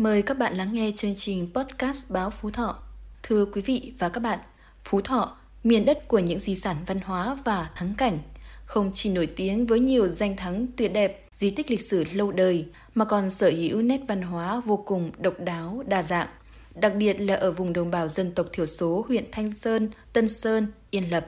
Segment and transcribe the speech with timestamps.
[0.00, 2.78] Mời các bạn lắng nghe chương trình podcast báo Phú Thọ.
[3.22, 4.38] Thưa quý vị và các bạn,
[4.84, 8.18] Phú Thọ, miền đất của những di sản văn hóa và thắng cảnh,
[8.64, 12.32] không chỉ nổi tiếng với nhiều danh thắng tuyệt đẹp, di tích lịch sử lâu
[12.32, 16.28] đời, mà còn sở hữu nét văn hóa vô cùng độc đáo, đa dạng.
[16.74, 20.28] Đặc biệt là ở vùng đồng bào dân tộc thiểu số huyện Thanh Sơn, Tân
[20.28, 21.26] Sơn, Yên Lập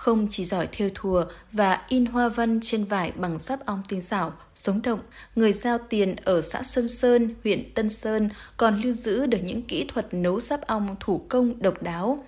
[0.00, 4.02] không chỉ giỏi thêu thùa và in hoa văn trên vải bằng sáp ong tinh
[4.02, 5.00] xảo, sống động,
[5.36, 9.62] người giao tiền ở xã Xuân Sơn, huyện Tân Sơn còn lưu giữ được những
[9.62, 12.18] kỹ thuật nấu sáp ong thủ công độc đáo.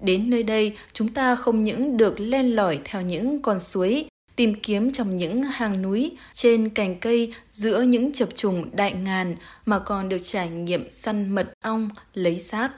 [0.00, 4.04] Đến nơi đây, chúng ta không những được len lỏi theo những con suối,
[4.36, 9.36] tìm kiếm trong những hang núi, trên cành cây, giữa những chập trùng đại ngàn
[9.66, 12.72] mà còn được trải nghiệm săn mật ong, lấy sáp.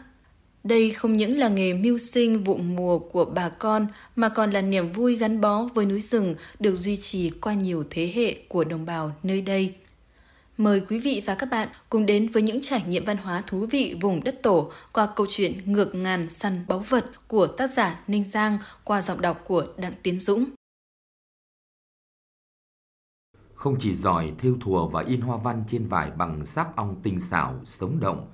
[0.64, 4.60] Đây không những là nghề mưu sinh vụ mùa của bà con mà còn là
[4.60, 8.64] niềm vui gắn bó với núi rừng được duy trì qua nhiều thế hệ của
[8.64, 9.74] đồng bào nơi đây.
[10.56, 13.66] Mời quý vị và các bạn cùng đến với những trải nghiệm văn hóa thú
[13.70, 18.00] vị vùng đất tổ qua câu chuyện Ngược ngàn săn báu vật của tác giả
[18.06, 20.44] Ninh Giang qua giọng đọc của Đặng Tiến Dũng.
[23.54, 27.20] Không chỉ giỏi thêu thùa và in hoa văn trên vải bằng sáp ong tinh
[27.20, 28.32] xảo, sống động,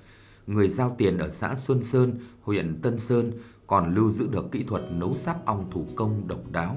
[0.49, 3.31] người giao tiền ở xã Xuân Sơn, huyện Tân Sơn
[3.67, 6.75] còn lưu giữ được kỹ thuật nấu sáp ong thủ công độc đáo.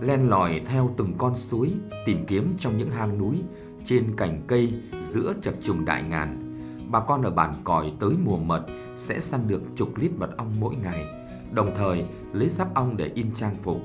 [0.00, 1.70] Len lỏi theo từng con suối,
[2.06, 3.36] tìm kiếm trong những hang núi,
[3.84, 6.58] trên cành cây, giữa chập trùng đại ngàn.
[6.90, 10.54] Bà con ở bản còi tới mùa mật sẽ săn được chục lít mật ong
[10.60, 11.06] mỗi ngày,
[11.52, 13.78] đồng thời lấy sáp ong để in trang phục.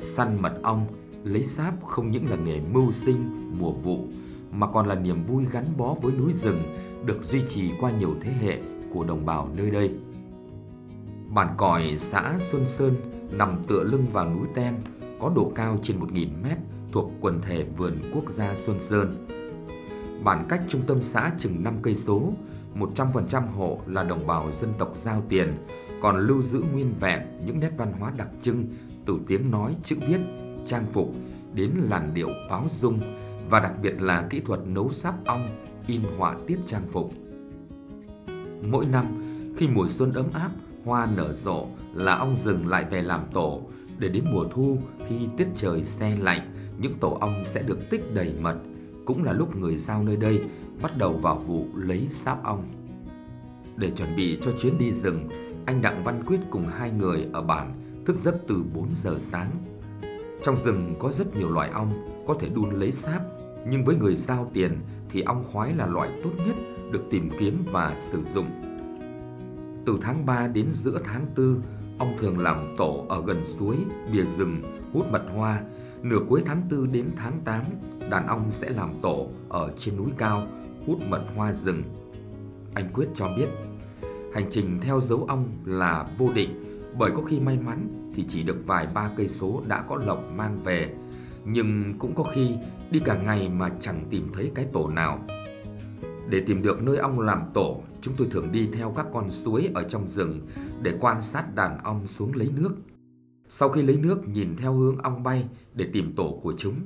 [0.00, 0.86] Săn mật ong,
[1.24, 4.08] lấy sáp không những là nghề mưu sinh, mùa vụ,
[4.52, 6.62] mà còn là niềm vui gắn bó với núi rừng
[7.06, 8.58] được duy trì qua nhiều thế hệ
[8.92, 9.90] của đồng bào nơi đây.
[11.28, 12.94] Bản còi xã Xuân Sơn
[13.30, 14.74] nằm tựa lưng vào núi Ten,
[15.20, 16.58] có độ cao trên 1.000 mét
[16.92, 19.26] thuộc quần thể vườn quốc gia Xuân Sơn.
[20.24, 22.32] Bản cách trung tâm xã chừng 5 cây số,
[22.74, 25.54] 100% hộ là đồng bào dân tộc giao tiền,
[26.02, 28.66] còn lưu giữ nguyên vẹn những nét văn hóa đặc trưng
[29.06, 30.20] từ tiếng nói, chữ viết,
[30.66, 31.12] trang phục
[31.54, 33.00] đến làn điệu báo dung
[33.50, 37.10] và đặc biệt là kỹ thuật nấu sáp ong, in họa tiết trang phục.
[38.70, 39.22] Mỗi năm,
[39.56, 40.50] khi mùa xuân ấm áp,
[40.84, 43.62] hoa nở rộ là ong rừng lại về làm tổ,
[43.98, 48.14] để đến mùa thu khi tiết trời xe lạnh, những tổ ong sẽ được tích
[48.14, 48.56] đầy mật,
[49.04, 50.40] cũng là lúc người giao nơi đây
[50.82, 52.64] bắt đầu vào vụ lấy sáp ong.
[53.76, 55.28] Để chuẩn bị cho chuyến đi rừng,
[55.66, 59.50] anh Đặng Văn Quyết cùng hai người ở bản thức giấc từ 4 giờ sáng.
[60.42, 61.92] Trong rừng có rất nhiều loại ong
[62.26, 63.22] có thể đun lấy sáp
[63.70, 66.56] nhưng với người giao tiền thì ong khoái là loại tốt nhất
[66.90, 68.46] được tìm kiếm và sử dụng.
[69.86, 71.60] Từ tháng 3 đến giữa tháng 4,
[71.98, 73.76] ong thường làm tổ ở gần suối,
[74.12, 74.62] bìa rừng,
[74.92, 75.60] hút mật hoa.
[76.02, 77.62] Nửa cuối tháng 4 đến tháng 8,
[78.10, 80.46] đàn ong sẽ làm tổ ở trên núi cao,
[80.86, 81.82] hút mật hoa rừng.
[82.74, 83.48] Anh Quyết cho biết,
[84.34, 86.62] hành trình theo dấu ong là vô định,
[86.98, 90.24] bởi có khi may mắn thì chỉ được vài ba cây số đã có lộc
[90.36, 90.94] mang về,
[91.46, 92.56] nhưng cũng có khi
[92.90, 95.26] đi cả ngày mà chẳng tìm thấy cái tổ nào.
[96.28, 99.70] Để tìm được nơi ong làm tổ, chúng tôi thường đi theo các con suối
[99.74, 100.46] ở trong rừng
[100.82, 102.74] để quan sát đàn ong xuống lấy nước.
[103.48, 106.80] Sau khi lấy nước nhìn theo hướng ong bay để tìm tổ của chúng.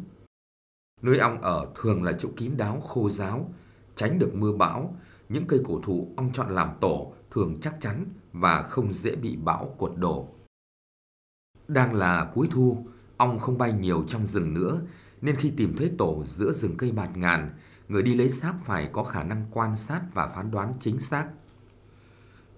[1.03, 3.53] Nơi ong ở thường là chỗ kín đáo khô ráo,
[3.95, 4.97] tránh được mưa bão,
[5.29, 9.37] những cây cổ thụ ong chọn làm tổ thường chắc chắn và không dễ bị
[9.37, 10.29] bão cuột đổ.
[11.69, 12.87] Đang là cuối thu,
[13.21, 14.81] ong không bay nhiều trong rừng nữa
[15.21, 17.51] nên khi tìm thấy tổ giữa rừng cây bạt ngàn,
[17.89, 21.27] người đi lấy sáp phải có khả năng quan sát và phán đoán chính xác.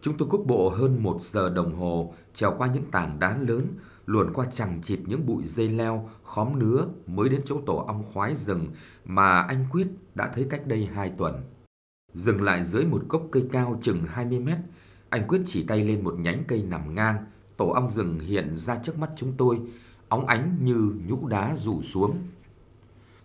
[0.00, 3.66] Chúng tôi cúc bộ hơn một giờ đồng hồ trèo qua những tảng đá lớn,
[4.06, 8.02] luồn qua chẳng chịt những bụi dây leo, khóm nứa mới đến chỗ tổ ong
[8.12, 8.68] khoái rừng
[9.04, 11.34] mà anh Quyết đã thấy cách đây hai tuần.
[12.14, 14.58] Dừng lại dưới một gốc cây cao chừng 20 mét,
[15.08, 17.24] anh Quyết chỉ tay lên một nhánh cây nằm ngang,
[17.56, 19.60] tổ ong rừng hiện ra trước mắt chúng tôi,
[20.12, 22.16] óng ánh như nhũ đá rủ xuống.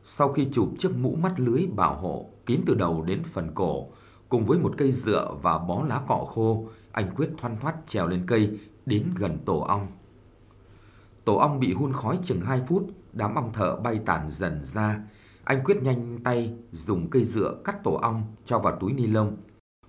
[0.03, 3.87] Sau khi chụp chiếc mũ mắt lưới bảo hộ kín từ đầu đến phần cổ,
[4.29, 8.07] cùng với một cây dựa và bó lá cọ khô, anh Quyết thoăn thoắt trèo
[8.07, 9.87] lên cây đến gần tổ ong.
[11.25, 14.99] Tổ ong bị hun khói chừng 2 phút, đám ong thợ bay tản dần ra.
[15.43, 19.37] Anh Quyết nhanh tay dùng cây dựa cắt tổ ong cho vào túi ni lông,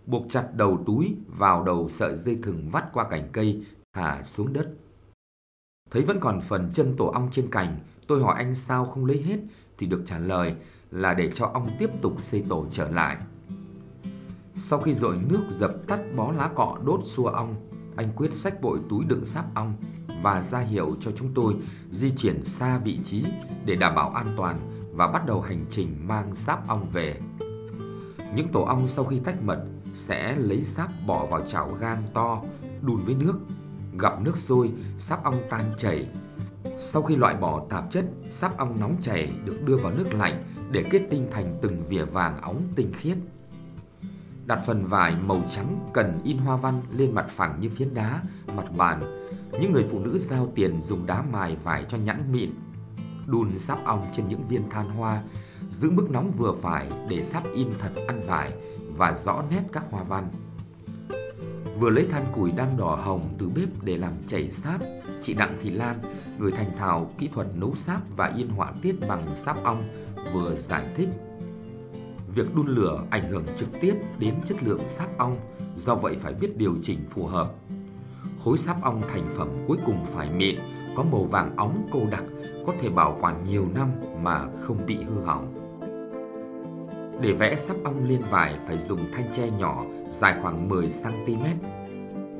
[0.06, 4.52] buộc chặt đầu túi vào đầu sợi dây thừng vắt qua cành cây, thả xuống
[4.52, 4.74] đất.
[5.90, 9.23] Thấy vẫn còn phần chân tổ ong trên cành, tôi hỏi anh sao không lấy
[9.23, 9.38] hết
[9.79, 10.55] thì được trả lời
[10.90, 13.17] là để cho ong tiếp tục xây tổ trở lại.
[14.55, 17.55] Sau khi dội nước dập tắt bó lá cọ đốt xua ong,
[17.96, 19.75] anh quyết sách bội túi đựng sáp ong
[20.23, 21.55] và ra hiệu cho chúng tôi
[21.90, 23.25] di chuyển xa vị trí
[23.64, 24.58] để đảm bảo an toàn
[24.93, 27.17] và bắt đầu hành trình mang sáp ong về.
[28.35, 29.64] Những tổ ong sau khi tách mật
[29.94, 32.43] sẽ lấy sáp bỏ vào chảo gang to,
[32.82, 33.38] đun với nước.
[33.98, 36.08] Gặp nước sôi, sáp ong tan chảy.
[36.78, 40.44] Sau khi loại bỏ tạp chất, sáp ong nóng chảy được đưa vào nước lạnh
[40.70, 43.16] để kết tinh thành từng vỉa vàng óng tinh khiết.
[44.46, 48.22] Đặt phần vải màu trắng cần in hoa văn lên mặt phẳng như phiến đá,
[48.56, 49.28] mặt bàn.
[49.60, 52.50] Những người phụ nữ giao tiền dùng đá mài vải cho nhẵn mịn.
[53.26, 55.22] Đun sáp ong trên những viên than hoa,
[55.70, 58.52] giữ mức nóng vừa phải để sáp in thật ăn vải
[58.96, 60.30] và rõ nét các hoa văn.
[61.80, 64.80] Vừa lấy than củi đang đỏ hồng từ bếp để làm chảy sáp,
[65.20, 66.00] chị Đặng Thị Lan,
[66.38, 69.88] người thành thạo kỹ thuật nấu sáp và in họa tiết bằng sáp ong,
[70.32, 71.08] vừa giải thích.
[72.34, 75.38] Việc đun lửa ảnh hưởng trực tiếp đến chất lượng sáp ong,
[75.75, 77.52] do vậy phải biết điều chỉnh phù hợp.
[78.44, 80.56] Khối sáp ong thành phẩm cuối cùng phải mịn,
[80.96, 82.25] có màu vàng óng cô đặc,
[82.66, 83.90] có thể bảo quản nhiều năm
[84.22, 85.67] mà không bị hư hỏng.
[87.20, 91.44] Để vẽ sáp ong lên vải phải dùng thanh tre nhỏ dài khoảng 10cm.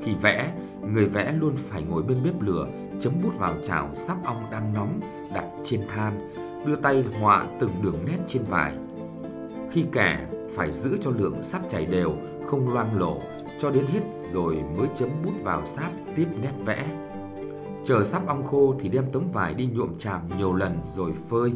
[0.01, 0.53] Khi vẽ,
[0.93, 2.67] người vẽ luôn phải ngồi bên bếp lửa,
[2.99, 4.99] chấm bút vào chảo sáp ong đang nóng
[5.33, 6.29] đặt trên than,
[6.65, 8.73] đưa tay họa từng đường nét trên vải.
[9.71, 12.13] Khi kẻ, phải giữ cho lượng sáp chảy đều,
[12.47, 13.17] không loang lổ,
[13.57, 16.85] cho đến hết rồi mới chấm bút vào sáp tiếp nét vẽ.
[17.85, 21.51] Chờ sáp ong khô thì đem tấm vải đi nhuộm chàm nhiều lần rồi phơi.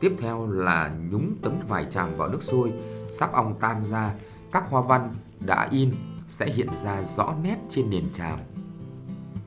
[0.00, 2.72] Tiếp theo là nhúng tấm vải chàm vào nước sôi,
[3.10, 4.14] sáp ong tan ra,
[4.52, 5.94] các hoa văn đã in
[6.28, 8.38] sẽ hiện ra rõ nét trên nền chàm.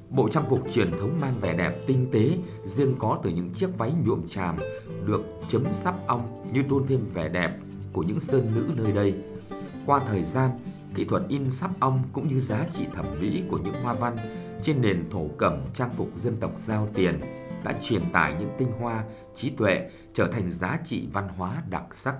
[0.10, 3.78] Bộ trang phục truyền thống mang vẻ đẹp tinh tế, riêng có từ những chiếc
[3.78, 4.58] váy nhuộm chàm
[5.06, 7.58] được chấm sáp ong như tôn thêm vẻ đẹp
[7.94, 9.16] của những sơn nữ nơi đây.
[9.86, 10.52] Qua thời gian,
[10.96, 14.16] kỹ thuật in sáp ong cũng như giá trị thẩm mỹ của những hoa văn
[14.62, 17.20] trên nền thổ cẩm trang phục dân tộc giao tiền
[17.64, 19.04] đã truyền tải những tinh hoa,
[19.34, 22.16] trí tuệ trở thành giá trị văn hóa đặc sắc.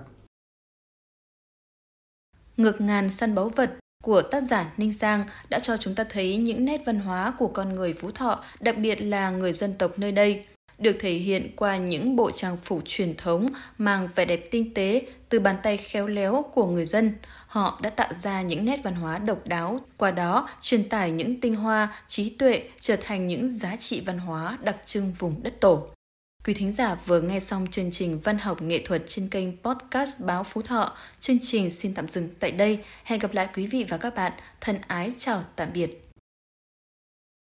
[2.56, 6.36] Ngược ngàn săn báu vật của tác giả Ninh Giang đã cho chúng ta thấy
[6.36, 9.98] những nét văn hóa của con người Phú Thọ, đặc biệt là người dân tộc
[9.98, 10.46] nơi đây,
[10.80, 13.48] được thể hiện qua những bộ trang phục truyền thống
[13.78, 17.12] mang vẻ đẹp tinh tế từ bàn tay khéo léo của người dân.
[17.46, 21.40] Họ đã tạo ra những nét văn hóa độc đáo, qua đó truyền tải những
[21.40, 25.60] tinh hoa, trí tuệ trở thành những giá trị văn hóa đặc trưng vùng đất
[25.60, 25.86] tổ.
[26.44, 30.20] Quý thính giả vừa nghe xong chương trình Văn học nghệ thuật trên kênh podcast
[30.20, 30.96] Báo Phú Thọ.
[31.20, 32.78] Chương trình xin tạm dừng tại đây.
[33.04, 34.32] Hẹn gặp lại quý vị và các bạn.
[34.60, 36.09] Thân ái chào tạm biệt.